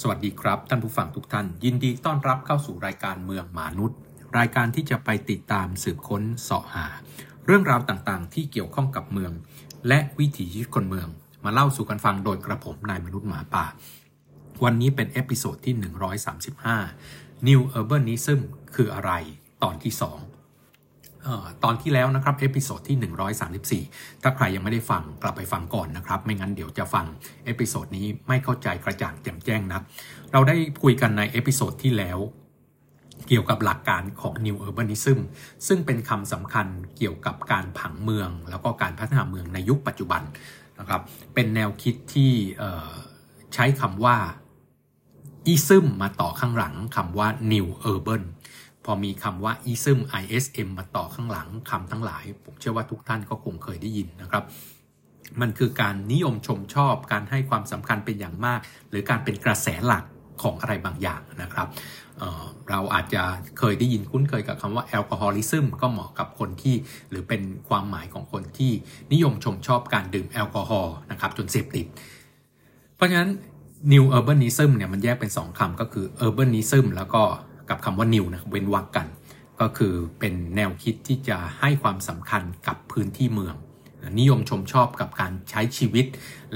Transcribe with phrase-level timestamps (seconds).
[0.00, 3.98] สวัสดีครับ ท่านผู้ฟังทุกท่าน ยินดีต้อนรับเข้าสู่รายการเมืองมนุษย์
[4.38, 6.86] รายการที่จะไปติดตามสืบค้นเสาะหา
[7.46, 9.32] เรื่องราวต่างๆ ที่เกี่ยวข้องกับเมือง
[9.88, 11.08] และวิถีชีวิตคนเมือง
[11.44, 13.64] มาเล่าสู่กันฟังโดยกระผมนายมนุษย์หมาป่า
[14.64, 15.74] วันนี้เป็น episode ที่
[16.60, 18.40] 135 New Urbanism
[18.74, 19.12] คืออะไร
[19.62, 20.35] ตอนที่ 2
[21.64, 27.06] ตอนที่แล้วนะครับ episode ที่ 134 ถ้าใครยังไม่ได้ฟังกลับไปฟังก่อนนะครับ ไม่งั้นเดี๋ยวจะฟัง
[27.44, 29.80] episode นี้ไม่เข้าใจกระจ่างแจ่มแจ้งนะ
[30.32, 32.18] เราได้คุยกันใน episode ที่แล้ว
[33.28, 35.18] เกี่ยวกับหลักการของ New Urbanism
[35.66, 36.66] ซึ่งเป็นคำสำคัญ
[36.96, 40.22] เกี่ยวกับการผังเมือง แล้วก็การพัฒนาเมืองในยุคปัจจุบัน
[40.78, 41.00] นะครับ
[41.34, 42.30] เป็นแนวคิดที่
[43.54, 44.16] ใช้คำว่า
[45.52, 48.22] ism มาต่อข้างหลังคำว่า New Urban
[48.86, 49.98] พอมีคำว่า ism
[50.36, 54.44] ism มาต่อข้างหลังคำทั้งหลาย ผมเชื่อว่าทุกท่านก็คงเคยได้ยินนะครับ
[55.40, 58.60] มันคือการนิยมชมชอบการให้ความสำคัญเป็นอย่างมาก
[58.90, 60.04] หรือการเป็นกระแสหลัก
[60.42, 61.68] ของอะไรบางอย่างนะครับ
[62.18, 63.22] เเราอาจจะ
[63.58, 66.74] เคยได้ยินคุ้นเคยกับคำว่าแอลกอฮอลิซึมก็เหมาะกับคนที่
[67.10, 68.72] หรือเป็นความหมายของคนที่
[69.12, 71.86] นิยมชมชอบการดื่มแอลกอฮอล์นะครับจนเสพติด
[72.96, 73.30] เพราะฉะนั้น
[73.92, 77.22] New Urbanism เนี่ยมันแยกเป็น 2คำก็คือ Urbanism แล้วก็
[77.70, 79.06] กับคำว่า new นะเว้นวรรคกัน
[79.60, 83.56] ก็คือเป็นแนวคิดที่จะให้ความสำคัญกับพื้นที่เมือง
[84.20, 86.06] นิยมชมชอบกับการใช้ชีวิต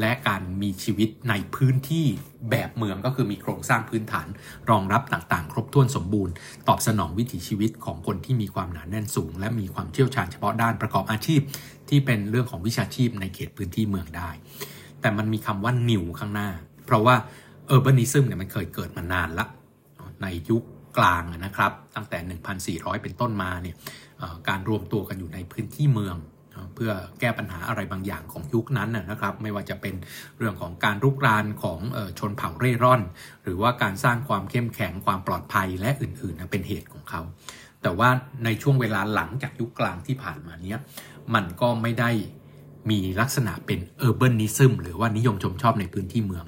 [0.01, 2.07] และการมีชีวิตในพื้นที่
[2.51, 4.27] แบบเมืองก็คือมีโครงสร้างพื้นฐาน
[4.71, 6.35] รองรับต่างๆ ครบถ้วนสมบูรณ์
[6.69, 11.41] ตอบสนองวิถีชีวิตของคนที่มีความหนาแน่นสูง และมีความเชี่ยวชาญเฉพาะด้านประกอบอาชีพ
[11.89, 14.31] ที่เป็นเรื่องของวิชาชีพในเขตพื้นที่เมืองได้
[15.01, 16.49] แต่มันมีคำว่า new ข้างหน้า
[16.87, 17.15] เพราะว่า
[17.75, 19.45] urbanism เนี่ยมันเคยเกิดมานานละ
[20.23, 20.63] ในยุค
[20.99, 23.77] กลางนะครับ ตั้งแต่ 1,400 เป็นต้นมาเนี่ย
[24.49, 26.17] การรวมตัวกันอยู่ในพื้นที่เมือง
[26.75, 29.95] เพื่อแก้ปัญหาอะไรบางอย่างของยุคนั้นนะครับ ไม่ว่าจะเป็น
[30.39, 31.81] เรื่องของการรุกรานของ
[32.19, 33.03] ชนเผ่าเร่ร่อน
[33.45, 37.21] หรือว่าการสร้างความเข้มแข็งความปลอดภัยและอื่นๆเป็นเหตุของเขา
[37.83, 38.11] แต่ว่า
[38.45, 40.79] ในช่วงเวลาหลังจากยุคกลางที่ผ่านมาเนี้ย
[41.35, 42.11] มันก็ไม่ได้
[42.91, 46.45] มีลักษณะเป็นเออร์เบิร์นิซึมหรือว่านิยมชมชอบในพื้นที่เมือง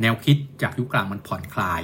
[0.00, 1.82] แนวคิดจากยุคกลางมันผ่อนคลาย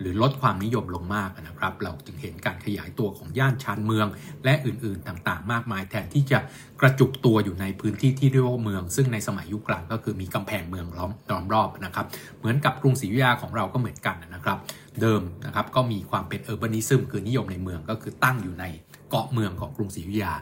[0.00, 4.06] หรือลดความนิยมลงมากนะครับ เราจึงเห็นการขยายตัวของย่านชานเมือง
[4.44, 6.38] และอื่นๆต่างๆ มากมายแทนที่จะ
[6.80, 12.06] กระจุกตัวอยู่ในพื้นที่ที่เรียกว่าเมือง ซึ่งในสมัยยุคกลางก็คือมีกำแพงเมืองล้อมล้อมรอบนะครับ
[12.38, 14.58] เหมือนกับกรุงศรีอยุธยาของเราก็เหมือนกันนะครับ
[15.00, 18.64] เดิมนะครับก็มีความเป็นเออร์บานิซึมคือนิยมในเมืองก็คือตั้งอยู่ใน
[19.10, 20.32] เกาะเมืองของกรุงศรีอยุธยา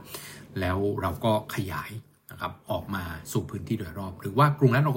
[0.61, 1.91] แล้วเราก็ขยาย
[2.31, 3.03] นะครับออกมา
[3.33, 4.89] สู่พื้นที่โดยรอบ หรือว่ากรุงรัตน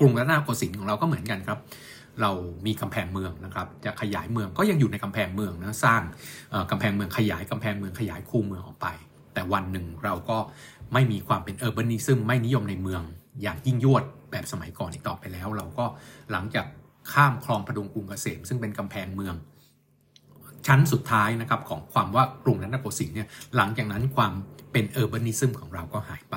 [0.00, 1.58] กรุงรัตนโกสินทร์ของเราก็เหมือนกันครับ
[2.22, 2.30] เรา
[2.66, 6.02] มีกำแพงเมืองนะครับ จะขยายเมืองก็ยังอยู่ในกำแพงเมืองนะสร้าง
[6.70, 8.86] กำแพงเมืองขยายกำแพงเมืองขยายคูเมืองออกไป
[9.34, 10.38] แต่วันหนึ่งเราก็
[10.92, 13.02] ไม่มีความเป็น urbanism ไม่นิยมในเมือง
[13.42, 15.84] อย่างยิ่งยวดแบบสมัยก่อนอีกต่อไปแล้ว เราก็
[16.32, 16.66] หลังจาก
[17.12, 19.34] ข้ามคลองพดุงกรุงเกษม ซึ่งเป็นกำแพงเมือง
[20.66, 24.32] ชั้นสุดท้ายนะครับของความว่ากรุงรัตนโกสินทร์เนี่ยหลังจากนั้นความ
[24.72, 26.36] เป็น urbanism ของเราก็หายไป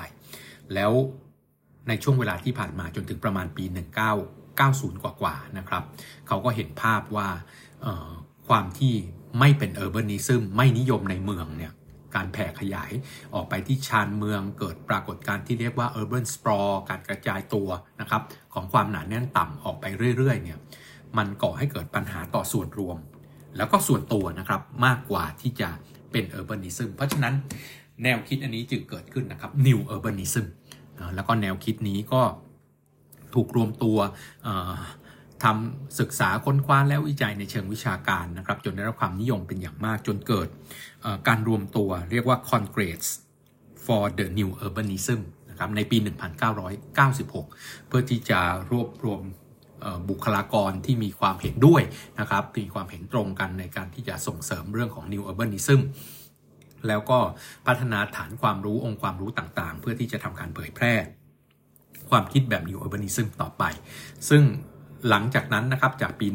[0.73, 0.91] แล้ว
[1.87, 3.63] ในช่วงเวลาที่ผ่านมาจนถึงประมาณปี
[4.05, 5.84] 1990 กว่าๆนะครับ
[6.28, 7.28] เขาก็เห็นภาพว่า
[8.47, 8.94] ความที่
[9.39, 11.73] ไม่เป็นเออร์เบนิซึมไม่นิยมในเมืองเนี่ย
[12.16, 12.91] การแผ่ขยาย
[13.34, 17.69] ออกไปที่ชานเมืองเกิดปรากฏการณ์ที่เรียกว่า urban sprawl การกระจายตัว
[18.01, 18.22] นะครับ
[18.53, 19.85] ของความหนาแน่นต่ำออกไป
[20.17, 20.57] เรื่อยๆเนี่ย
[21.17, 22.97] มันก่อให้เกิดปัญหาต่อส่วนรวม
[23.57, 25.69] แล้วก็ส่วนตัวนะครับมากกว่าที่จะ
[26.11, 27.34] เป็น urbanism เพราะฉะนั้น
[28.03, 30.45] แนวคิดอันนี้จึงเกิดขึ้นนะครับ new urbanism
[31.16, 32.22] แล้วก็แนวคิดนี้ก็
[33.35, 33.97] ถูกรวมตัว
[35.43, 40.47] ทำศึกษาค้นคว้าและวิจัยในเชิงวิชาการนะครับ จนได้รับความนิยมเป็นอย่างมากจนเกิด
[41.27, 43.03] การรวมตัวเรียกว่า Congress
[43.85, 45.97] for the New Urbanism นะครับในปี
[46.71, 48.39] 1996 เพื่อที่จะ
[48.71, 49.21] รวบรวม
[50.09, 51.81] บุคลากรที่มีความเห็นด้วย
[52.19, 55.81] นะครับมีความเห็นตรงกันในการที่จะส่งเสริมเรื่องของ New Urbanism
[56.87, 57.19] แล้วก็
[57.67, 60.93] พัฒนาฐานความรู้องค์ความรู้ต่างๆ เพื่อที่จะทำการเผยแพร่
[62.11, 63.63] ความคิดแบบ New Urbanism ต่อไป
[64.29, 64.44] ซึ่ง
[65.09, 66.27] หลังจากนั้นนะครับจากปี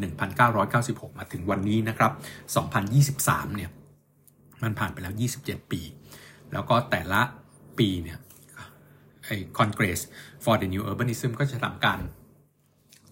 [0.55, 2.13] 1996 มาถึงวันนี้นะครับ
[2.85, 3.71] 2023 เนี่ย
[4.63, 5.81] มันผ่านไปแล้ว 27 ปี
[6.53, 7.21] แล้วก็แต่ละ
[7.79, 8.19] ปีเนี่ย
[9.25, 10.01] ไอ้ Congress
[10.45, 12.01] for the New Urbanism ก็จะทำการ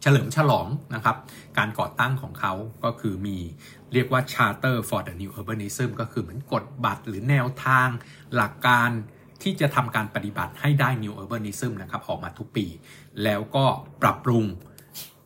[0.02, 1.16] เฉลิมฉลองนะครับ
[1.58, 2.52] การก่อตั้งของเขา
[2.84, 3.38] ก็คือมี
[3.92, 7.88] เรียกว่า Charter for the New Urbanism ก็คือเหมือนกฎบัตรหรือแนวทาง
[8.34, 8.90] หลักการ
[9.44, 12.66] ที่จะทำการปฏิบัติให้ได้ New Urbanism นะครับออกมาทุกปี
[13.24, 13.64] แล้วก็
[14.02, 14.44] ปรับปรุง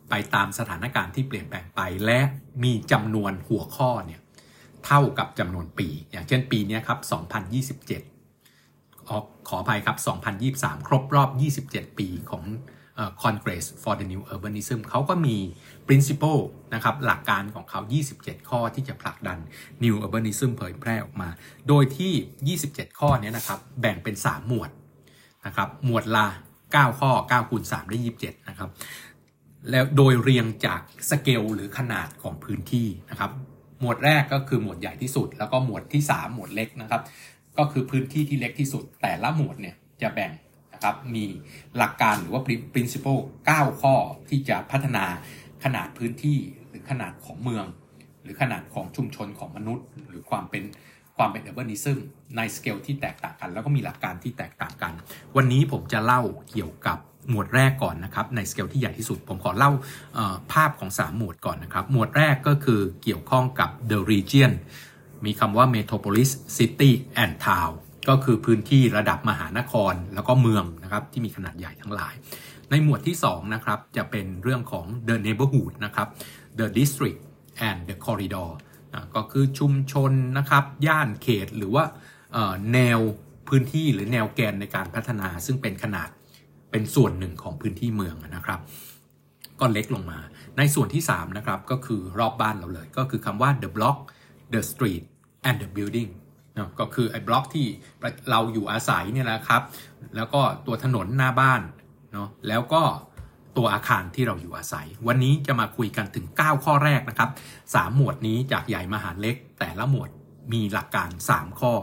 [0.09, 2.19] ไปตามสถานการณ์ที่เปลี่ยนแปลงไป และ
[2.63, 4.21] มีจำนวนหัวข้อเนี่ย
[4.85, 6.99] เท่ากับจำนวนปี อย่างเช่นปีนี้ครับ
[8.03, 9.97] 2027 ขออภัยครับ
[10.47, 11.29] 2023 ครบรอบ
[11.63, 12.43] 27 ปีของ
[13.23, 15.37] Congress for the New Urbanism เขาก็มี
[15.87, 16.41] principle
[16.73, 17.79] นะครับหลักการของเขา
[18.15, 19.37] 27 ข้อที่จะผลักดัน
[19.83, 21.29] New Urbanism เผยแพร่ออกมา
[21.67, 24.69] โดยที่ 27 ข้อนี้นะครับแบ่งเป็น 3 หมวด
[25.45, 26.27] นะครับหมวดละ
[26.63, 28.69] 9 ข้อ9คูณ3ได้ 27 นะครับ
[29.71, 33.31] แล้วโดยเรียงจากสเกลหรือขนาดของพื้นที่นะครับ
[33.79, 37.01] หมวดแรกก็คือหมวดใหญ่ที่สุด แล้วก็หมวดที่ 3 หมวดเล็กนะครับ
[37.57, 40.31] ก็คือพื้นที่ที่เล็กที่สุด แต่ละหมวดเนี่ยจะแบ่ง
[40.79, 41.25] นะครับมี
[41.77, 42.41] หลักการหรือว่า
[42.73, 43.21] principle
[43.51, 43.95] 9 ข้อ
[44.29, 45.05] ที่จะพัฒนา
[45.63, 46.37] ขนาดพื้นที่
[46.69, 47.65] หรือขนาดของเมือง
[48.23, 50.63] หรือขนาดของชุมชนของมนุษย์ หรือความเป็น
[51.17, 51.97] ความเป็น urbanism
[52.37, 54.93] ในสเกลที่แตกต่างกัน แล้วก็มีหลักการที่แตกต่างกัน
[55.35, 56.21] วันนี้ผมจะเล่า
[56.51, 56.97] เกี่ยวกับ
[57.29, 59.71] หมวดแรกก่อนนะครับในสเกลที่ใหญ่ที่สุด ผมขอเล่า
[60.53, 64.51] ภาพของ 3 หมวดก่อนนะครับ หมวดแรกก็คือเกี่ยวข้องกับ the region
[65.25, 66.91] มีคำว่า metropolis city
[67.23, 67.73] and town
[68.07, 72.13] ก็คือพื้นที่ระดับมหานครแล้วก็เมืองนะครับที่มีขนาดใหญ่ทั้งหลาย
[72.69, 76.07] ในหมวดที่2นะครับจะเป็นเรื่องของ the neighborhood นะครับ
[76.59, 77.19] the district
[77.69, 78.49] and the corridor
[78.93, 81.83] นะก็คือชุมชนนะครับย่านเขตหรือว่า
[82.73, 82.99] แนว
[83.47, 86.09] พื้นที่หรือแนวแกนในการพัฒนา ซึ่งเป็นขนาด
[86.71, 88.59] เป็นส่วนหนึ่งของพื้นที่เมืองนะครับ
[89.59, 90.19] ก็เล็กลงมา
[90.57, 93.97] ในส่วนที่3นะครับก็คือรอบบ้านเราเลย ก็คือคำว่า the block
[94.53, 95.03] the street
[95.47, 96.09] and the building
[96.59, 97.67] นะก็คือไอ้บล็อกที่
[98.29, 99.61] เราอยู่อาศัยเนี่ยนะครับ
[100.15, 101.61] แล้วก็ตัวถนนหน้าบ้าน
[102.13, 102.83] เนาะแล้วก็
[103.57, 107.29] ตัวอาคารที่เราอยู่อาศัย วันนี้จะมาคุยกันถึง 9 ข้อแรกนะครับ
[107.63, 110.09] 3 หมวดนี้จากใหญ่มาหาเล็ก แต่ละหมวด
[110.53, 111.73] มีหลักการ 3 ข้อ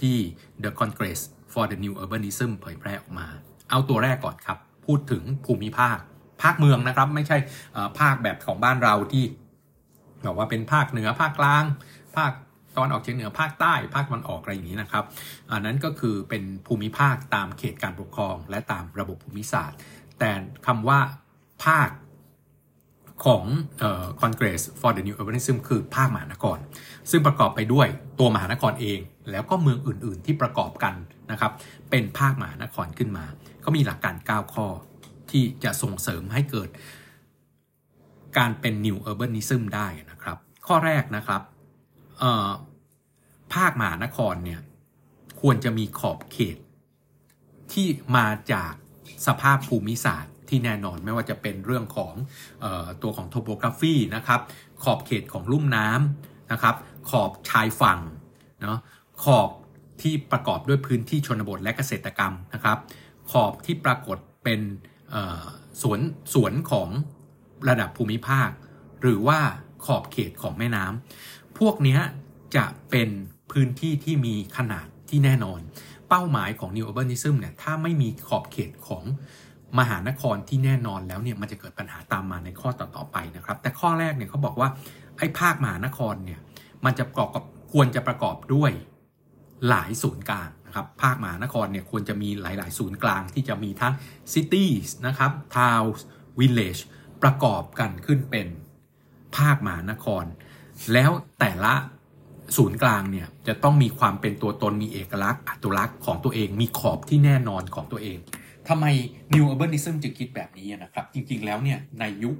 [0.00, 0.16] ที่
[0.62, 1.20] The Congress
[1.52, 3.26] for the New Urbanism เผยแพร่ออกมา
[3.70, 5.98] เอาตัวแรกก่อนครับ พูดถึงภูมิภาค
[6.42, 7.36] ภาคเมืองนะครับ ไม่ใช่
[8.00, 9.24] ภาคแบบของบ้านเราที่
[10.26, 11.64] บอกว่าเป็นภาคเหนือภาคกลาง
[12.16, 12.32] ภาค
[12.76, 15.04] ตอนออกเฉียงเหนือภาคใต้ภาคตะวันออกอะไรอย่างนี้นะครับ
[15.50, 19.78] อันนั้นก็คือเป็นภูมิภาคตามเขตการปกครอง และตามระบบภูมิศาสตร์
[20.18, 20.30] แต่
[20.66, 20.98] คำว่า
[21.64, 21.90] ภาค
[23.24, 23.44] ของ
[24.22, 26.58] Congress for the New Urbanism คือภาคมหานคร
[27.10, 27.88] ซึ่งประกอบไปด้วย
[28.18, 29.00] ตัวมหานครเอง
[29.30, 30.94] แล้วก็เมืองอื่น ๆ ที่ประกอบกัน
[31.30, 31.52] นะครับ
[31.90, 33.24] เป็นภาคมหานครขึ้นมา
[33.64, 34.66] ก็มีหลักการ 9 ข้อ
[35.30, 36.68] ที่จะส่งเสริมให้เกิด
[38.38, 41.42] การเป็น New Urbanism ได้นะครับ ข้อแรกนะครับ
[43.54, 44.60] ภาคมหานครเนี่ย
[45.40, 46.56] ควรจะมีขอบเขต
[47.72, 47.86] ที่
[48.16, 48.72] มาจาก
[49.26, 52.14] สภาพภูมิศาสตร์ที่แน่นอนไม่ว่าจะเป็นเรื่องของ
[52.64, 54.40] ออตัวของโทโปกราฟีนะครับ
[54.82, 56.74] ขอบเขตของลุ่มน้ำนะครับ
[57.10, 58.00] ขอบชายฝั่ง
[58.62, 58.78] เนาะ
[59.24, 59.48] ขอบ
[60.02, 62.78] ที่ประกอบด้วยพื้นที่ชนบทและเกษตรกรรมนะครับ
[63.30, 64.60] ขอบที่ปรากฏเป็น
[65.82, 66.00] สวน
[66.34, 66.88] สวนของ
[67.68, 68.48] ระดับภูมิภาค
[69.02, 69.40] หรือว่า
[69.86, 71.98] ขอบเขตของแม่น้ำ พวกนี้
[72.56, 73.08] จะเป็น
[73.52, 75.60] พื้นที่ที่มีขนาดที่แน่นอน
[76.08, 79.04] เป้าหมายของ New Urbanism เนี่ยถ้าไม่มีขอบเขตของ
[79.78, 84.68] มหานครที่แน่นอนแล้วเนี่ยมันจะเกิดปัญหาตามมาในข้อต่อๆไปนะครับ แต่ข้อแรกเนี่ยเขาบอกว่า
[85.18, 86.40] ไอ้ภาคมหานครเนี่ย
[86.84, 88.72] มันจะประกอบกับควรจะประกอบด้วย
[89.68, 93.94] หลายศูนย์กลางนะครับภาคมหานครเนี่ยควรจะมีหลาย ๆ ศูนย์กลางที่จะมีทั้ง
[94.32, 96.00] cities นะครับ towns
[96.40, 96.82] village
[97.22, 98.46] ประกอบกันขึ้นเป็น
[99.36, 100.24] ภาคมหานคร
[100.92, 101.10] แล้ว
[101.40, 101.74] แต่ละ
[102.56, 108.18] ศูนย์กลางเนี่ยจะต้องมีความเป็นตัวตนมีเอกลักษณ์อัตลักษณ์ของตัวเองมีขอบที่แน่นอนของตัวเอง
[108.68, 108.84] ทำไม
[109.34, 112.36] New Urbanism จึงคิดแบบนี้นะครับ จริงๆแล้วเนี่ยในยุค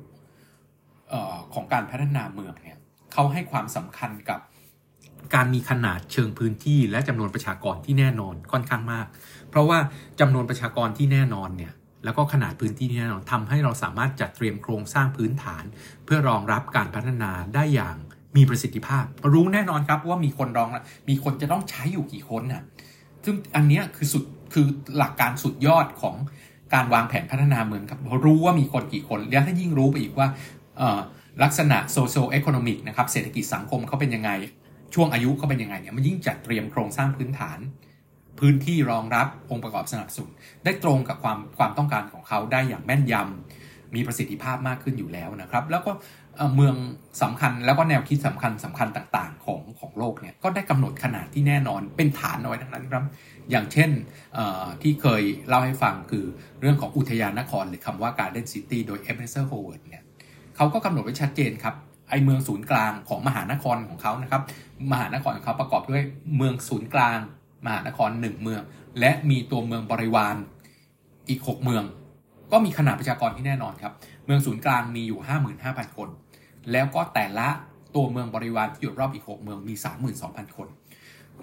[1.13, 2.79] ออของการพัฒนาเมืองเนี่ย
[3.13, 4.41] เขาให้ความสำคัญกับ
[5.35, 9.07] การมีขนาดเชิงพื้นที่และจำนวนประชากรที่แน่นอนค่อนข้างมาก
[9.50, 9.79] เพราะว่า
[10.21, 11.73] จำนวนประชากรที่แน่นอนเนี่ย
[12.05, 15.64] แล้วก็ขนาดพื้นที่ที่แน่นอนทำให้เราสามารถจัดเตรียมโครงสร้างพื้นฐาน
[16.05, 17.97] เพื่อรองรับการพัฒนาได้อย่าง
[18.37, 20.69] มีประสิทธิภาพ รู้แน่นอนครับว่ามีคนรอง
[21.09, 22.62] มีคนจะต้องใช้อยู่กี่คนน่ะ
[23.25, 24.67] ซึ่งอันนี้คือสุดคือ
[24.99, 26.17] หลักการสุดยอดของ
[26.75, 30.26] การวางแผนพัฒนาเมืองครับรู้ว่ามีคนกี่คน แล้วถ้ายิ่งรู้ไปอีกว่า
[31.43, 34.31] ลักษณะโซเชียลเอคอนมิกนะครับเศรษฐกิจสังคมเขาเป็นยังไง
[34.95, 37.59] ช่วงอายุเขาเป็นยังไงเนี่ยมันยิ่งจัดเตรียมโครงสร้างพื้นฐาน
[38.38, 40.31] พื้นที่รองรับองค์ประกอบสนับสนุน
[40.64, 43.63] ได้ตรงกับความความต้องการของเขาได้อย่างแม่นยำ
[43.97, 45.93] มีประสิทธิภาพมากขึ้นอยู่แล้วนะครับ แล้วก็
[46.55, 46.77] เมือง
[47.23, 53.05] สำคัญแล้วก็แนวคิดสำคัญสำคัญต่างๆ ของของโลกเนี่ยก็ได้กำหนดขนาดที่แน่นอนเป็นฐานเอาไว้ทั้งนั้นครับ
[53.51, 53.91] อย่างเช่น
[54.83, 56.25] ที่เคยเล่าให้ฟังคือ
[56.61, 60.05] เรื่องของอุทยานนครหรือคำว่า Garden City โดย e b n e z e r Howard เนี่ย
[60.57, 61.75] เขาก็กำหนดไว้ชัดเจนครับ
[62.11, 64.43] ไอเมืองศูนย์กลางของมหานครของเขานะครับ
[64.93, 66.03] มหานครของเขาประกอบด้วย
[66.37, 67.19] เมืองศูนย์กลาง
[67.67, 68.63] มหานครหนึ่งเมือง
[69.01, 70.37] และมีตัวเมืองบริวาร
[71.29, 71.85] อีก 6 เมือง
[72.53, 73.93] ก็มีขนาดประชากรที่แน่นอนครับ
[74.25, 75.21] เมืองศูนย์กลางมีอยู่
[75.59, 76.09] 55,000 คน
[76.73, 77.49] แล้วก็แต่ละ
[77.95, 79.75] ตัวเมืองบริวารที่อยู่รอบอีก 6 เมืองมี
[80.15, 80.69] 32,000 คน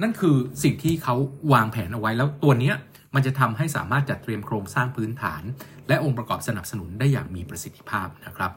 [0.01, 1.15] นั่นคือสิ่งที่เขา
[1.53, 2.72] วางแผนเอาไว้แล้วตัวนี้
[3.15, 5.43] มันจะทำให้สามารถจัดเตรียมโครงสร้างพื้นฐาน
[5.88, 8.51] และองค์ประกอบสนับสนุนได้อย่างมีประสิทธิภาพนะครับ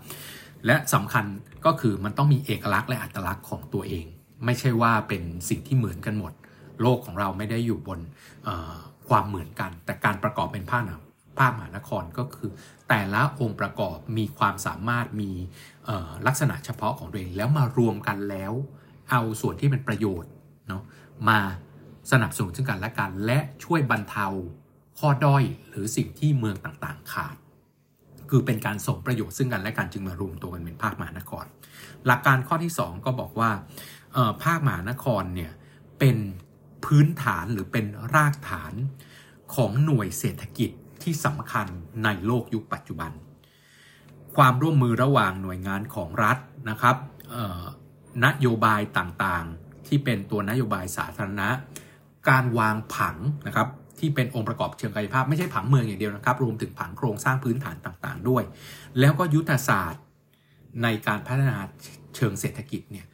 [0.66, 1.24] และสำคัญ
[1.66, 4.06] ก็คือมันต้องมีเอกลักษณ์และอัตลักษณ์ของตัวเอง
[4.44, 6.32] ไม่ใช่ว่าเป็นสิ่งที่เหมือนกันหมด
[6.82, 8.00] โลกของเราไม่ได้อยู่บน
[9.08, 10.82] ความเหมือนกัน แต่การประกอบเป็นภาค
[11.38, 12.50] ภาคมหานครก็คือ
[12.88, 15.30] แต่ละองค์ประกอบมีความสามารถมี
[16.26, 18.52] ลักษณะเฉพาะของตัวเองแล้วมารวมกันแล้ว
[19.10, 20.30] เอาส่วนที่เป็นประโยชน์
[20.68, 20.82] เนาะ
[21.28, 21.38] มา
[22.12, 24.26] สนับสนุนซึ่งกันและกัน และช่วยบรรเทา
[24.98, 27.36] ข้อด้อยหรือสิ่งที่เมืองต่างๆขาด
[28.30, 31.44] คือเป็นการส่งประโยชน์ซึ่งกันและกันจึงมารวมตัวกันเป็นภาคมหานคร
[32.06, 33.50] หลักการข้อที่ 2 ก็บอกว่า
[34.44, 35.52] ภาคมหานครเนี่ย
[35.98, 36.16] เป็น
[36.84, 38.72] พื้นฐานหรือเป็นรากฐาน
[39.54, 40.70] ของหน่วยเศรษฐกิจ
[41.04, 41.66] ที่สำคัญ
[42.04, 43.10] ในโลกยุคปัจจุบัน
[44.36, 46.38] ความร่วมมือระหว่างหน่วยงานของรัฐ
[46.70, 46.96] นะครับ
[48.24, 51.48] นโยบายต่างๆ ที่เป็นตัวนโยบายสาธารณะ
[52.28, 53.68] การวางผังนะครับ
[53.98, 58.42] ที่เป็นองค์ประกอบเชิงกายภาพไม่ใช่ผังเมืองอย่างเดียวนะครับ รวมถึงผังโครงสร้างพื้นฐานต่างๆ ด้วย
[59.00, 60.02] แล้วก็ยุทธศาสตร์
[60.82, 61.58] ในการพัฒนา
[62.16, 63.06] เชิงเศรษฐกิจเนี่ย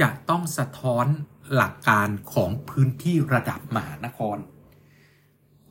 [0.00, 1.06] จะต้องสะท้อน
[1.54, 4.36] หลักการของพื้นที่ระดับมหานคร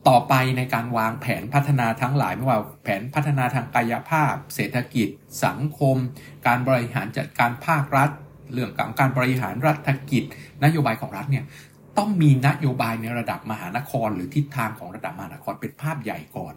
[0.08, 5.08] ต่อไปในการวางแผนพัฒนาทั้งหลายไม่ว่าแผนพัฒนาทางกายภาพ เศรษฐกิจ
[5.44, 5.96] สังคม
[6.46, 8.10] การบริหารจัดการภาครัฐ
[8.52, 10.24] เรื่องของการบริหารรัฐกิจ
[10.64, 11.44] นโยบายของรัฐเนี่ย
[11.98, 16.54] ต้องมีนโยบายในระดับมหานคร หรือทิศทางของระดับมหานครเป็นภาพใหญ่ก่อน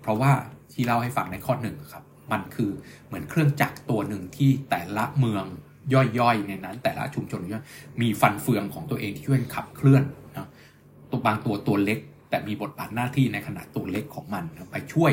[0.00, 0.32] เพราะว่า
[0.72, 2.70] ที่เล่าให้ฟังในข้อหนึ่งครับ มันคือ
[3.06, 5.44] เหมือนเครื่องจักรตัวหนึ่งที่แต่ละเมือง
[6.18, 7.64] ย่อยๆในนั้น แต่ละชุมชนย่ย
[8.00, 10.02] มีฟันเฟืองของตัวเองที่ช่วยขับเคลื่อน
[10.36, 10.48] นะ
[11.10, 11.98] ตัวบางตัวตัวเล็ก
[12.34, 15.12] แต่มีบทบาทหน้าที่ในขนาดตัวเล็กของมันไปช่วย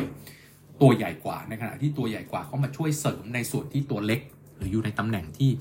[0.81, 4.19] ตัวใหญ่กว่าในขณะที่ตัวใหญ่กว่าเขามาช่วยเสริมในส่วนที่ตัวเล็ก
[4.57, 5.51] หรืออยู่ในตำแหน่งที่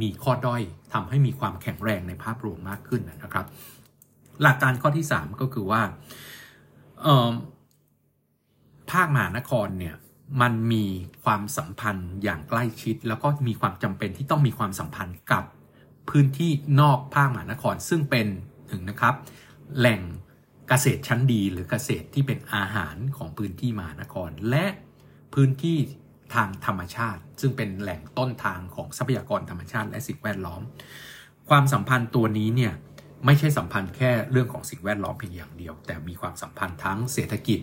[0.00, 0.62] มีข้อด้อย
[0.92, 3.46] ทำให้มีความแข็งแรงในภาพรวมมากขึ้นนะครับ
[4.42, 5.82] หลักการข้อที่ 3 ก็คือว่า
[8.90, 9.94] ภาคมหานครเนี่ย
[10.40, 10.84] มันมี
[11.24, 15.44] ความสัมพันธ์อย่างใกล้ชิด แล้วก็มีความจำเป็นที่ต้องมีความสัมพันธ์กับ
[16.10, 18.26] พื้นที่นอกภาคมหานครซึ่งเป็น
[18.70, 19.14] ถึงนะครับ
[19.78, 20.00] แหล่ง
[20.68, 24.66] เกษตรชั้นดีหรือเกษตรที่เป็นอาหารของพื้นที่มหานคร และ
[25.34, 25.78] พื้นที่
[26.34, 30.62] ทางธรรมชาติ ซึ่งเป็นแหล่งต้นทางของทรัพยากรธรรมชาติและสิ่งแวดล้อม
[31.48, 32.72] ความสัมพันธ์ตัวนี้เนี่ย
[33.26, 37.60] ไม่ใช่สัมพันธ์แค่เรื่องของสิ่งแวดล้อมเพียงอย่างเดียว แต่มีความสัมพันธ์ทั้งเศรษฐกิจ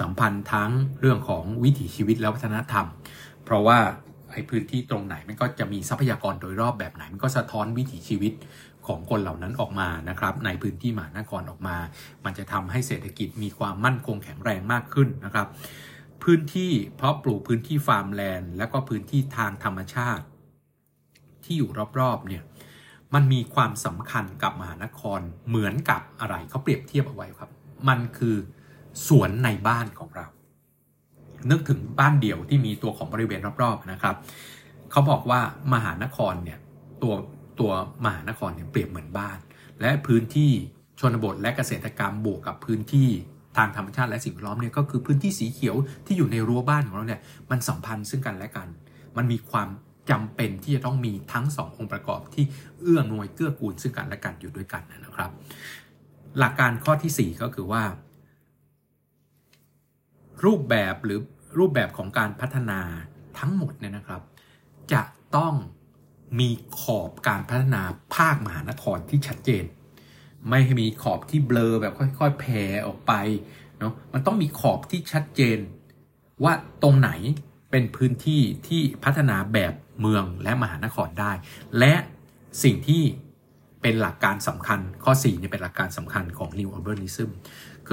[0.00, 2.86] สัมพันธ์ทั้งเรื่องของวิถีชีวิตและวัฒนธรรม
[3.44, 3.78] เพราะว่า
[4.32, 8.32] ไอ้พื้นที่ตรงไหนมันก็จะมีทรัพยากรโดยรอบแบบไหนมันก็สะท้อนวิถีชีวิต
[8.86, 11.76] ของคนเหล่านั้นออกมานะครับในพื้นที่มหานครออกมา
[12.24, 15.48] มันจะทำให้เศรษฐกิจมีความมั่นคงแข็งแรงมากขึ้นนะครับ
[16.22, 20.24] พื้นที่เพาะปลูกพื้นที่ฟาร์มแลนด์ และก็พื้นที่ทางธรรมชาติ
[21.44, 21.70] ที่อยู่
[22.00, 22.42] รอบๆเนี่ย
[23.14, 27.50] มันมีความสำคัญกับมหานครเหมือนกับอะไรเขาเปรียบเทียบเอาไว้ครับ
[27.88, 28.36] มันคือ
[29.06, 30.26] สวนในบ้านของเรา
[31.50, 34.16] นึกถึงบ้านเดี่ยวที่มีตัวของบริเวณรอบๆนะครับ
[34.90, 35.40] เขาบอกว่า
[35.72, 36.58] มหานครเนี่ย
[37.02, 37.14] ตัว
[37.62, 37.72] ตัว
[38.04, 39.38] มหานครเนี่ยเปรียบเหมือนบ้าน
[39.80, 40.50] และพื้นที่
[41.00, 43.08] ชนบทและเกษตรกรรมบวกกับพื้นที่
[43.56, 45.76] ทางธรรมชาติและสิ่งแวดล้อมเนี่ยก็คือพื้นที่สีเขียว
[46.06, 48.68] ที่อยู่ในรั้วบ้านของเราเนี่ยมันสัมพันธ์ซึ่งกันและกัน
[49.16, 49.68] มันมีความ
[50.10, 52.44] จำเป็นที่จะต้องมีทั้งสององค์ประกอบที่
[52.80, 55.30] เอื้อหน่วยเกื้อกูลซึ่งกันและกันอยู่ด้วยกันนะครับ
[56.38, 57.82] หลักการข้อที่ 4 ก็คือว่า
[60.44, 61.18] รูปแบบหรือ
[61.58, 62.80] รูปแบบของการพัฒนา
[63.38, 64.22] ทั้งหมดเนี่ยนะครับ
[64.92, 65.02] จะ
[65.36, 65.54] ต้อง
[66.38, 66.48] มี
[66.80, 67.82] ขอบการพัฒนา
[68.14, 69.64] ภาคมหานครที่ชัดเจน
[70.48, 73.12] ไม่ให้มีขอบที่เบลอแบบค่อยๆแผ่ออกไป
[73.78, 75.58] เนาะมันต้องมีขอบที่ชัดเจน
[76.44, 77.10] ว่าตรงไหน
[77.70, 81.32] เป็นพื้นที่ที่พัฒนาแบบเมืองและมหานครได้
[81.78, 81.94] และ
[82.62, 83.02] สิ่งที่
[83.82, 87.30] เป็นหลักการสำคัญข้อ 4 เนี่ยเป็นหลักการสำคัญของ New Urbanism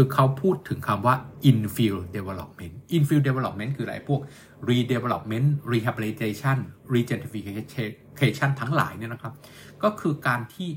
[0.01, 1.15] คือเขาพูดถึงคำว่า
[1.51, 4.21] infill development infill development คืออะไรพวก
[4.69, 6.57] redevelopment rehabilitation
[6.93, 9.33] regentrification ทั้งหลายเนี่ยนะครับ
[9.83, 10.69] ก็คือการที่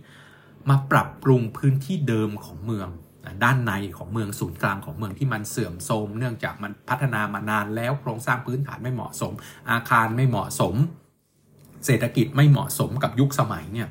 [0.70, 2.88] มาปรับปรุงพื้นที่เดิมของเมือง
[3.44, 9.32] ด้านในของเมืองศูนย์กลางของเมืองที่มันเสื่อมโทรมเนื่องจากมันพัฒนามานานแล้วโครงสร้างพื้นฐานไม่เหมาะสม
[9.70, 10.74] อาคารไม่เหมาะสม
[11.86, 13.88] เศรษฐกิจไม่เหมาะสมกับยุคสมัยเนี่ย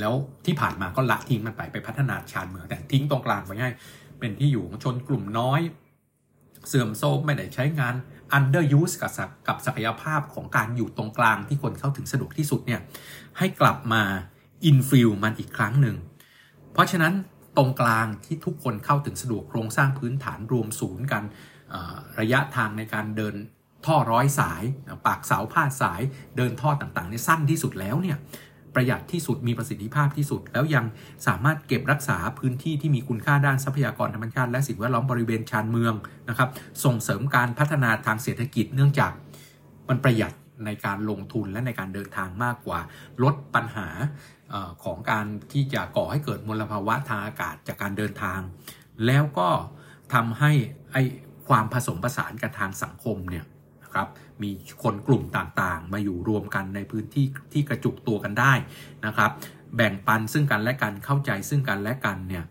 [0.00, 0.14] แล้ว
[0.46, 3.70] ที่ผ่านมาก็ละทิ้งมันไปไปพัฒนาชานเมืองแต่ทิ้งตรงกลางไว้ให้
[4.18, 5.60] เป็นที่อยู่ของชนกลุ่มน้อย
[6.68, 7.94] เสื่อมโทรมไม่ได้ใช้งาน
[8.36, 9.12] underuse กับ
[9.48, 12.80] กับศักยภาพของการอยู่ตรงกลางที่คนเข้าถึงสะดวกที่สุดเนี่ย
[13.38, 14.02] ให้กลับมา
[14.70, 15.96] infill มันอีกครั้งหนึ่ง
[16.72, 17.14] เพราะฉะนั้น
[17.56, 21.22] ตรงกลางที่ทุกคนเข้าถึงสะดวกโครงสร้างพื้นฐานรวมศูนย์กัน
[22.20, 23.34] ระยะทางในการเดิน
[23.86, 24.62] ท่อร้อยสาย
[25.06, 26.00] ปากเสาพาดสาย
[26.36, 28.16] เดินท่อต่างๆนี่สั้นที่สุดแล้วเนี่ย
[28.76, 30.84] ประหยัดที่สุดมีประสิทธิภาพที่สุด แล้วยัง
[31.26, 35.94] สามารถเก็บรักษาพื้นที่ที่มีคุณค่าด้านทรัพยากรธรรมชาติและสิ่งแวดล้อมบริเวณชานเมือง
[36.28, 36.48] นะครับ
[36.84, 39.12] ส่งเสริมการพัฒนาทางเศรษฐกิจเนื่องจาก
[39.88, 40.32] มันประหยัด
[40.64, 42.80] ในการลงทุนและในการเดินทางมากกว่า
[43.22, 43.88] ลดปัญหา
[44.84, 48.40] ของการที่จะก่อให้เกิดมลภาวะทางอากาศจากการเดินทาง
[49.06, 49.48] แล้วก็
[50.14, 50.52] ทำให้
[50.92, 50.96] ไอ
[51.48, 53.44] ความผสมผสานกันทางสังคมเนี่ย
[53.82, 54.08] นะครับ
[54.42, 54.50] มี
[54.82, 58.52] คนกลุ่มต่างๆ มาอยู่รวมกันในพื้นที่ที่กระจุกตัวกันได้
[59.06, 59.30] นะครับ
[59.76, 62.44] แบ่งปันซึ่งกันและกันเข้าใจซึ่งกันและกันเนี่ย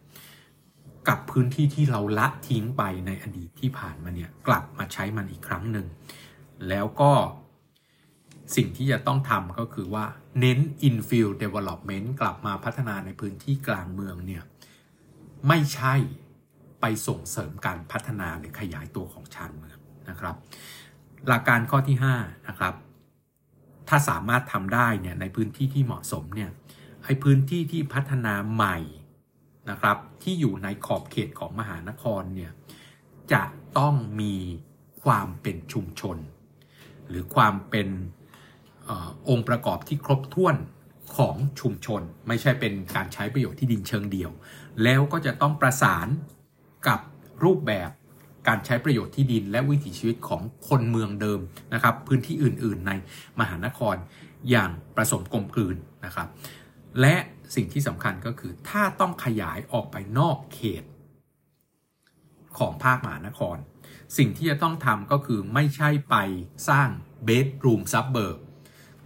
[1.07, 5.87] กับพื้นที่ที่เราละทิ้งไปในอดีตที่ผ่านมาเนี่ยกลับมาใช้มันอีกครั้งหนึ่ง
[6.69, 7.11] แล้วก็
[8.55, 10.05] สิ่งที่จะต้องทำก็คือว่า
[10.39, 14.43] เน้น infill development กลับมาพัฒนาในพื้นที่กลางเมืองเนี่ย
[15.47, 15.93] ไม่ใช่
[16.81, 19.77] ไปส่งเสริมการพัฒนาหรือขยายตัวของชานเมือง
[20.09, 20.35] นะครับ
[21.27, 22.73] หลักการข้อที่5นะครับ
[23.87, 26.49] ถ้าสามารถทำได้เนี่ยในพื้นที่ที่เหมาะสมเนี่ย
[27.05, 28.77] ให้พื้นที่ที่พัฒนาใหม่
[29.69, 32.51] นะครับที่อยู่ในขอบเขตของมหานครเนี่ย
[33.33, 33.43] จะ
[33.77, 34.35] ต้องมี
[35.03, 36.17] ความเป็นชุมชน
[37.09, 37.87] หรือความเป็น
[38.89, 38.91] อ
[39.29, 40.55] องค์ประกอบที่ครบถ้วน
[41.17, 44.31] ของชุมชน ไม่ใช่เป็นการใช้ประโยชน์ที่ดินเชิงเดียว
[44.83, 46.07] แล้วก็จะต้องประสาน
[46.87, 46.99] กับ
[47.43, 47.89] รูปแบบ
[48.47, 51.39] การใช้ประโยชน์ที่ดินและวิถีชีวิตของคนเมืองเดิม
[51.73, 52.91] นะครับ พื้นที่อื่นๆ ใน
[53.39, 53.95] มหานคร
[54.49, 55.75] อย่างประสมกลมกลืน
[56.05, 56.27] นะครับ
[57.01, 57.15] และ
[57.55, 60.83] สิ่งที่สำคัญก็คือถ้าต้องขยายออกไปนอกเขต
[62.57, 63.57] ของภาคมหานคร
[64.17, 66.15] สิ่งที่จะต้องทำก็คือไม่ใช่ไป
[66.69, 66.89] สร้าง
[67.25, 68.39] เบดรูมซับเบิร์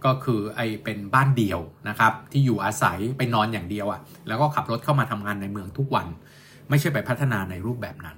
[0.04, 6.06] ก็คือไอเป็นบ้านเดียวนะครับที่อยู่อาศัยไปนอนอย่างเดียวอะ่ะแล้วก็ขับรถเข้ามาทำงานในเมืองทุกวัน
[6.70, 8.16] ไม่ใช่ไปพัฒนาในรูปแบบนั้น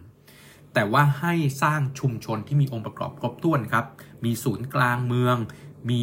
[0.74, 3.84] แต่ว่าให้สร้างชุมชนที่มีองค์ประกอบครบถ้วนครับ
[4.24, 5.36] มีศูนย์กลางเมือง
[5.90, 6.02] มี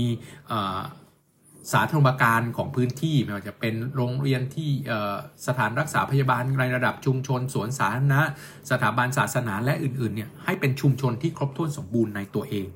[1.74, 4.70] สาธารณการของพื้นที่ไม่ว่าจะเป็นโรงเรียนที่
[5.48, 8.22] สถานรักษาพยาบาลในระดับชุมชน สวนสาธารณะ
[8.72, 12.68] สถาบันศาสนาและอื่นๆเนี่ยให้เป็นชุมชนที่ครบถ้วนสมบูรณ์ในตัวเอง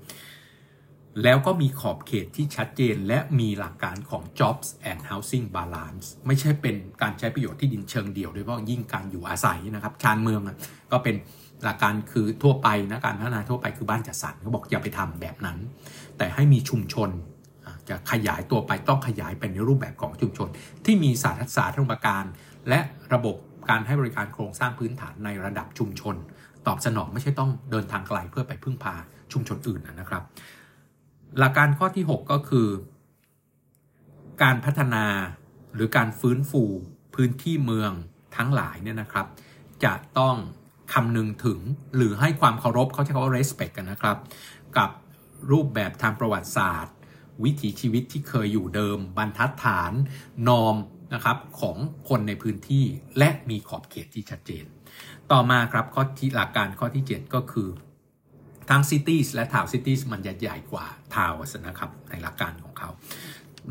[1.24, 10.42] แล้วก็มีขอบเขตที่ชัดเจนและมีหลักการของ jobs and housing balance ไม่ใช่เป็นการใช้ประโยชน์ที่ดินเชิงเดี่ยวโดยเฉพาะยิ่งการอยู่อาศัยนะครับชานเมือง
[10.92, 11.16] ก็เป็น
[11.64, 15.58] หลักการคือทั่วไปนะการพัฒนาทั่วไปคือบ้านจัดสรรเขาบอกอย่าไปทำแบบนั้น
[16.18, 17.10] แต่ให้มีชุมชน
[17.90, 20.48] จะขยายตัวไปต้องขยายเป็นในรูปแบบของชุมชน
[20.86, 22.26] ที่มีสาธารณสาธารณการ
[22.70, 22.80] และ
[23.14, 23.36] ระบบ
[23.70, 26.16] การให้บริการโครงสร้างพื้นฐานในระดับชุมชน
[26.68, 28.96] ตอบสนองไม่ใช่ต้องเดินทางไกลเพื่อไปพึ่งพา
[29.32, 30.24] ชุมชนอื่นนะครับ
[31.40, 32.68] หลักการข้อที่ 6 ก็คือ
[34.44, 35.06] การพัฒนา
[35.74, 36.64] หรือการฟื้นฟู
[37.16, 37.92] พื้นที่เมือง
[38.38, 39.28] ทั้งหลายเนี่ยนะครับ
[39.84, 40.36] จะต้อง
[40.94, 41.60] คำนึงถึง
[41.96, 44.18] หรือให้ความเคารพเขาใช้คำว่า respect กันนะครับ
[44.78, 44.90] กับ
[45.52, 46.96] รูปแบบทางประวัติศาสตร์
[47.44, 49.92] วิถีชีวิตที่เคยอยู่เดิม บรรทัดฐาน
[50.48, 50.76] นอม
[51.14, 51.78] นะครับของ
[52.10, 52.86] คนในพื้นที่
[53.18, 54.66] และมีขอบเขตที่ชัดเจน
[55.32, 57.70] ต่อมาครับข้อที่หลักการข้อที่ 7 ก็คือ
[58.70, 62.90] ทั้ง city และ town city มันจะใหญ่กว่า towns นะครับในหลักการของเขา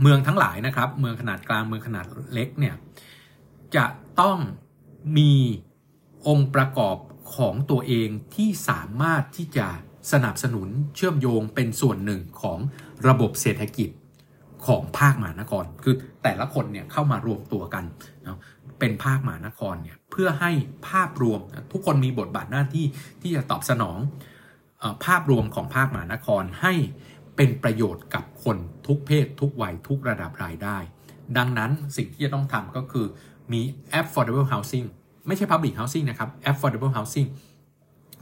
[0.01, 2.75] เมืองทั้งหลายนะครับ เมืองขนาดกลางเมืองขนาดเล็กเนี่ย
[3.77, 3.87] จะ
[4.21, 4.39] ต้อง
[5.19, 5.33] มี
[6.27, 6.97] องค์ประกอบ
[7.37, 9.68] ของตัวเองที่สามารถที่จะ
[10.12, 12.59] สนับสนุนเชื่อมโยงเป็นส่วนหนึ่งของ
[13.09, 13.90] ระบบเศรษฐกิจ
[14.66, 17.85] ของภาคมหานคร คือแต่ละคนเนี่ยเข้ามารวมตัวกัน
[18.27, 18.38] นะ
[18.79, 20.53] เป็นภาคมหานครเนี่ยเพื่อให้
[20.88, 21.40] ภาพรวม
[21.73, 22.87] ทุกคนมีบทบาทหน้าที่
[23.23, 23.99] ที่จะตอบสนอง
[25.05, 26.75] ภาพรวมของภาคมหานครให้
[27.37, 30.77] เป็นประโยชน์กับคนทุกเพศ ทุกวัยทุกระดับรายได้
[31.37, 33.07] ดังนั้นสิ่งที่จะต้องทำก็คือ
[33.53, 33.61] มี
[33.99, 34.88] affordable housing
[35.27, 37.29] ไม่ใช่ public housing นะครับ affordable housing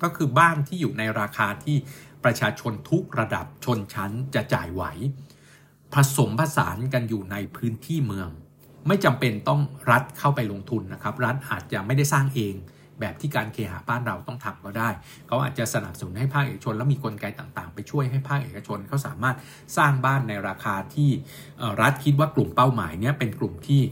[0.03, 1.77] ก็คือบ้านที่อยู่ในราคาที่
[2.25, 4.83] ประชาชนทุกระดับชนชั้นจะจ่ายไหว
[5.95, 8.29] ผสมผสานกันอยู่ในพื้นที่เมือง
[8.89, 9.61] ไม่จำเป็นต้อง
[9.91, 12.55] รัฐเข้าไปลงทุนนะครับ รัฐอาจจะไม่ได้สร้างเอง
[13.01, 14.89] แบบที่การเคหะบ้านเราต้องทำก็ได้
[15.27, 19.37] เขาอาจจะสนับสนุนให้ภาคเอกชน แล้วมีกลไกต่างๆ ไปช่วยให้ภาคเอกชนเขาสามารถ
[19.77, 21.11] สร้างบ้านในราคาที่
[21.81, 23.83] รัฐคิดว่ากลุ่มเป้าหมายนี้เป็นกลุ่มที่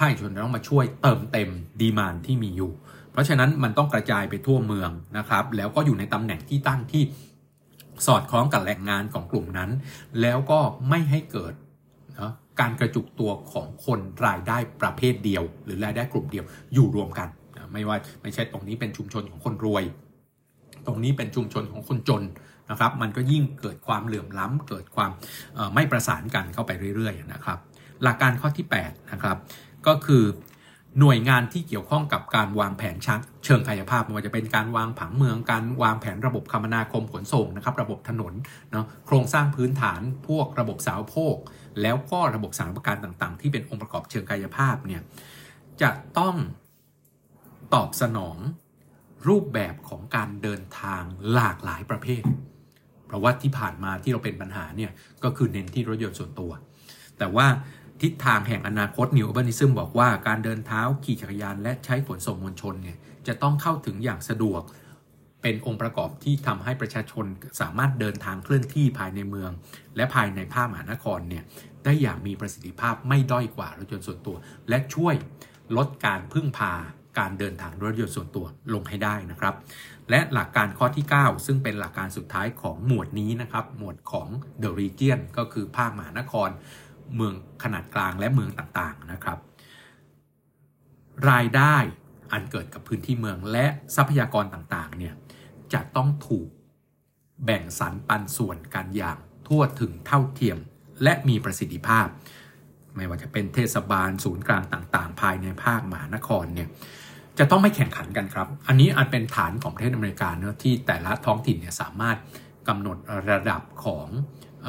[0.00, 2.72] ภาคเอกชนต้องมาช่วยเติมเต็มดีมานที่มีอยู่
[3.12, 7.02] เพราะฉะนั้นมันต้องกระจายไปทั่วเมืองนะครับ แล้วก็อยู่ในตำแหน่งที่ตั้งที่
[8.06, 9.70] สอดคล้องกับแหล่งงานของกลุ่มนั้น
[10.20, 11.54] แล้วก็ไม่ให้เกิด
[12.20, 17.28] นะการกระจุกตัวของคนรายได้ประเภทเดียว หรือรายได้กลุ่มเดียวอยู่รวมกัน
[17.72, 19.84] ไม่ว่าไม่ใช่ตรงนี้เป็นชุมชนของคนรวย
[20.86, 22.22] ตรงนี้เป็นชุมชนของคนจน
[22.70, 25.10] นะครับ มันก็ยิ่งเกิดความเหลื่อมล้ำเกิดความ
[25.74, 27.58] ไม่ประสานกันเข้าไปเรื่อยๆนะครับ
[28.02, 29.36] หลักการข้อที่8นะครับ
[29.86, 30.24] ก็คือ
[31.00, 38.32] หน่วยงานที่เกี่ยวข้องกับการวางแผนชักเชิงกายภาพไม่ว่าจะเป็นการวางผังเมือง การวางแผนระบบคมนาคมขนส่งนะครับ ระบบถนน
[38.72, 41.36] เนาะโครงสร้างพื้นฐานพวกระบบสาวโภค
[41.82, 45.02] แล้วก็ระบบสารประการต่างๆ ที่เป็นองค์ประกอบเชิงกายภาพเนี่ย
[45.82, 46.34] จะต้อง
[47.74, 48.36] ตอบสนอง
[49.28, 52.22] รูปแบบของการเดินทางหลากหลายประเภท
[53.06, 54.90] เพราะว่าที่ผ่านมาที่เราเป็นปัญหาเนี่ย
[55.24, 56.50] ก็คือเน้นที่รถยนต์ส่วนตัว
[57.18, 57.46] แต่ว่า
[58.02, 64.62] ทิศทางแห่งอนาคตนิวอ r b นิซึมบอกว่าการเดินเท้าขี่จักรยานและใช้ขนส่งมวลชนเนี่ยจะต้องเข้าถึงอย่างสะดวก
[65.42, 67.26] เป็นองค์ประกอบที่ทำให้ประชาชน
[67.60, 69.50] สามารถเดินทางเคลื่อนที่ภายในเมือง
[69.96, 71.44] และภายในภาคมหานครเนี่ย
[71.84, 74.36] ได้อย่างมีประสิทธิภาพไม่ด้อยกว่ารถยนต์ส่วนตัว
[74.68, 75.14] และช่วย
[75.76, 76.72] ลดการพึ่งพา
[77.18, 79.54] การเดินทางรถยนต์ส่วนตัวลงให้ได้นะครับ
[80.10, 84.28] และหลักการข้อที่ 9 ซึ่งเป็นหลักการสุดท้ายของหมวดนี้นะครับ หมวดของ
[84.62, 86.48] The Region ก็คือภาคมหานคร
[87.16, 89.38] เมืองขนาดกลางและเมืองต่างๆนะครับ
[91.30, 91.76] รายได้
[92.32, 95.14] อันเกิดกับพื้นที่เมืองและทรัพยากรต่างๆเนี่ย
[95.72, 96.48] จะต้องถูก
[97.44, 99.18] แบ่งสรรปันส่วนกันอย่าง
[99.48, 100.58] ทั่วถึงเท่าเทียม
[101.02, 102.06] และมีประสิทธิภาพ
[102.96, 106.68] ไม่ว่าจะเป็นเทศบาลศูนย์กลางต่างๆ ภายในภาคมหานครเนี่ย
[107.38, 112.16] จะต้องไม่แข่งขันกันครับ อันนี้อาจเป็นฐานของประเทศอเมริกาเนะที่แต่ละท้องถิ่นเนี่ยสามารถ
[112.68, 112.96] กำหนด
[113.30, 114.06] ระดับของ
[114.66, 114.68] อ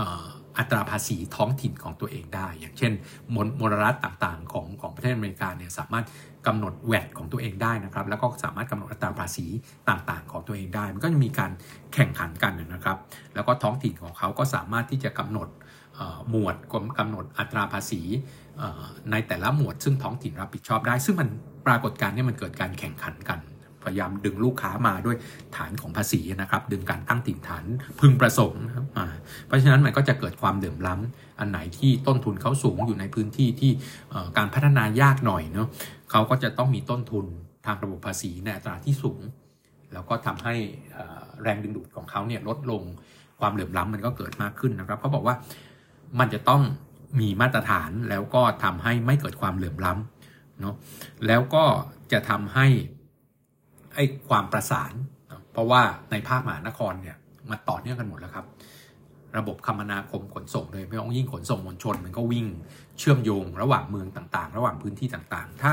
[0.58, 2.94] อัตราภาษีท้องถิ่นของตัวเองได้ อย่างเช่น
[3.36, 6.06] มมลรัฐต่างๆ ของของประเทศอเมริกาเนี่ยสามารถ
[6.48, 9.46] กำหนดแวดของตัวเองได้นะครับ แล้วก็สามารถกำหนดอัตราภาษี
[9.90, 11.52] ต่างๆ ของตัวเองได้ มันก็จะมีการ
[11.94, 12.98] แข่งขันกันนะครับ
[13.36, 15.50] แล้วก็ท้องถิ่นของเขาก็สามารถที่จะกำหนด
[16.30, 16.56] หมวด
[17.00, 18.02] กำหนดอัตราภาษี
[19.12, 21.30] ในแต่ละหมวด ซึ่งท้องถิ่นรับผิดชอบได้ ซึ่งมัน
[21.68, 23.40] ปรากฏการณ์นี้มันเกิดการแข่งขันกัน
[23.84, 25.17] พยายามดึงลูกค้ามาด้วย
[25.56, 27.65] ฐานของภาษีนะครับ ดึงการตั้งถิ่นฐาน
[28.00, 28.63] พึงประสงค์
[28.98, 29.08] มา
[29.48, 33.72] เพราะฉะนั้นมันก็จะเกิดความเดือมล้ำอันไหนที่ต้นทุนเขาสูงอยู่ในพื้นที่ที่
[34.38, 35.67] การพัฒนายากหน่อยเนาะ
[36.12, 37.26] เขาก็จะต้องมีต้นทุน
[37.65, 39.22] ทางระบบภาษีในอัตราที่สูง
[39.94, 40.56] แล้วก็ทำให้
[41.41, 42.82] แรงดึงดูดของเขาเนี่ยลดลง
[43.39, 45.36] ความเหลื่อมล้ำมันก็เกิดมากขึ้นนะครับเขาบอกว่า
[46.20, 46.62] มันจะต้อง
[47.20, 50.76] มีมาตรฐานแล้วก็ทำให้ไม่เกิดความเหลื่อมล้ำเนาะ
[51.28, 51.63] แล้วก็
[52.12, 52.67] จะทำให้
[53.95, 54.93] ไอ้ความประสาน
[55.51, 57.17] เพราะว่าในภาคมหานครเนี่ย
[57.49, 58.45] มันต่อเนื่องกันหมดแล้วครับ
[59.38, 62.47] ระบบคมนาคมขนส่งเลยไม่ต้องยิ่งขนส่งมวลชน มันก็วิ่ง
[62.99, 65.71] เชื่อมโยงระหว่างเมืองต่างๆ ระหว่างพื้นที่ต่างๆ ถ้า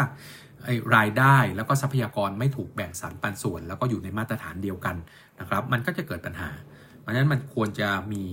[0.64, 4.96] ไอ้รายได้แล้วก็ทรัพยากรไม่ถูกแบ่งสรรปันส่วน แล้วก็อยู่ในมาตรฐานเดียวกัน
[5.40, 6.50] นะครับ มันก็จะเกิดปัญหา
[7.00, 8.24] เพราะฉะนั้นมันควรจะมี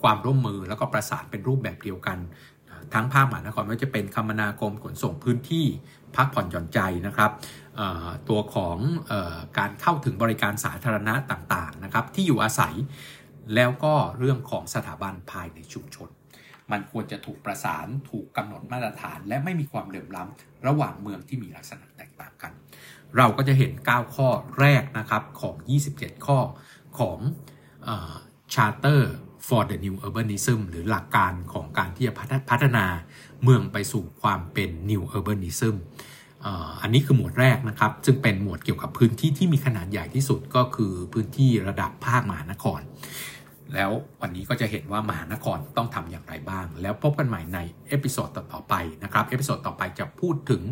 [0.00, 2.18] ความร่วมมือแล้วก็ประสานเป็นรูปแบบเดียวกัน
[2.94, 5.66] ทั้งภาคมหานครไม่ว่าจะเป็นคมนาคมขนส่งพื้นที่
[6.16, 7.30] พักผ่อนหย่อนใจนะครับ
[8.28, 8.76] ตัวของ
[9.10, 9.12] อ
[9.58, 12.74] การเข้าถึงบริการสาธารณะต่างๆนะครับที่อยู่อาศัย
[13.54, 16.08] แล้วก็เรื่องของสถาบันภายในชุมชน
[16.70, 22.52] มันควรจะถูกประสานถูกกำหนดมาตรฐาน และไม่มีความเหลื่อมล้ำระหว่างเมืองที่มีลักษณะแตกต่างกัน
[23.16, 24.28] เราก็จะเห็น 9 ข้อ
[24.60, 25.56] แรกนะครับของ
[25.90, 26.38] 27 ข้อ
[26.98, 27.18] ของ
[28.54, 29.02] Charter
[29.48, 32.14] for the new urbanism หรือหลักการของการที่จะ
[32.50, 32.84] พัฒนา
[33.42, 35.76] เมืองไปสู่ความเป็น new urbanism
[36.82, 42.80] อันนี้คือหมวดแรกนะครับซึ่งเป็นหมวดเกี่ยวกับพื้นที่ที่มีขนาดใหญ่ที่สุดก็คือพื้นที่ระดับภาคมหานคร
[43.74, 48.74] แล้ววันนี้ก็จะเห็นว่ามหานครต้องทำอย่างไรบ้าง แล้วพบกันใหม่ในเอพิโซดต่อไป
[49.04, 50.62] นะครับ episode ต่อไปจะพูดถึง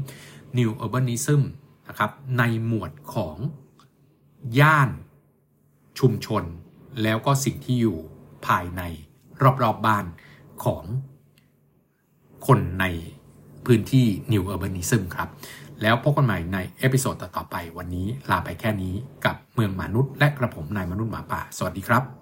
[0.59, 1.42] new urbanism
[1.88, 3.37] นะครับในหมวดของ
[4.61, 4.90] ย่าน
[5.98, 6.44] ชุมชน
[7.02, 7.98] แล้วก็สิ่งที่อยู่
[8.46, 8.83] ภายใน
[9.42, 10.05] รอบๆบ้าน
[10.64, 10.85] ของ
[12.46, 12.85] คนใน
[13.66, 15.29] พื้นที่ New Urbanism ครับ
[15.83, 22.17] แล้วพบกันใหม่ใน episode ต่อๆไปวันนี้ลาไปแค่นี้กับเมืองมนุษย์และกระผมนายมนุษย์หมาป่า สวัสดีครับ